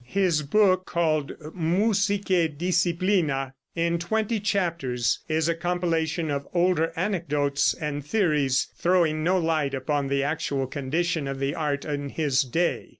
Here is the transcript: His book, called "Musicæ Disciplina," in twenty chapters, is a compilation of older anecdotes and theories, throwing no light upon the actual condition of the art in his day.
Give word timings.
His 0.03 0.41
book, 0.41 0.87
called 0.87 1.37
"Musicæ 1.55 2.57
Disciplina," 2.57 3.53
in 3.75 3.99
twenty 3.99 4.39
chapters, 4.39 5.19
is 5.29 5.47
a 5.47 5.53
compilation 5.53 6.31
of 6.31 6.47
older 6.55 6.91
anecdotes 6.95 7.75
and 7.75 8.03
theories, 8.03 8.69
throwing 8.75 9.23
no 9.23 9.37
light 9.37 9.75
upon 9.75 10.07
the 10.07 10.23
actual 10.23 10.65
condition 10.65 11.27
of 11.27 11.37
the 11.37 11.53
art 11.53 11.85
in 11.85 12.09
his 12.09 12.41
day. 12.41 12.89